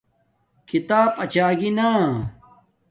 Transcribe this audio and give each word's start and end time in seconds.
کھیتاپ 0.67 1.11
اچاگی 1.23 1.69
نا 1.77 1.89